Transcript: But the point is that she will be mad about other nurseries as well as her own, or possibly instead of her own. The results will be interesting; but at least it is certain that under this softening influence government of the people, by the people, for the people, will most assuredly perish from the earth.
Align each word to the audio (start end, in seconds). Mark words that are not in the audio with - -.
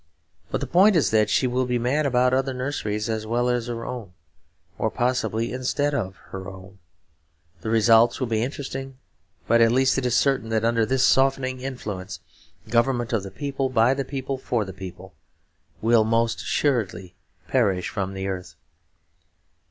But 0.49 0.61
the 0.61 0.65
point 0.65 0.95
is 0.95 1.11
that 1.11 1.29
she 1.29 1.45
will 1.45 1.67
be 1.67 1.77
mad 1.77 2.07
about 2.07 2.33
other 2.33 2.55
nurseries 2.55 3.07
as 3.07 3.27
well 3.27 3.49
as 3.49 3.67
her 3.67 3.85
own, 3.85 4.13
or 4.79 4.89
possibly 4.89 5.53
instead 5.53 5.93
of 5.93 6.15
her 6.31 6.49
own. 6.49 6.79
The 7.61 7.69
results 7.69 8.19
will 8.19 8.25
be 8.25 8.41
interesting; 8.41 8.97
but 9.47 9.61
at 9.61 9.71
least 9.71 9.99
it 9.99 10.05
is 10.07 10.17
certain 10.17 10.49
that 10.49 10.65
under 10.65 10.87
this 10.87 11.05
softening 11.05 11.61
influence 11.61 12.19
government 12.67 13.13
of 13.13 13.21
the 13.21 13.29
people, 13.29 13.69
by 13.69 13.93
the 13.93 14.03
people, 14.03 14.39
for 14.39 14.65
the 14.65 14.73
people, 14.73 15.13
will 15.83 16.03
most 16.03 16.41
assuredly 16.41 17.13
perish 17.47 17.87
from 17.89 18.15
the 18.15 18.25
earth. 18.27 18.55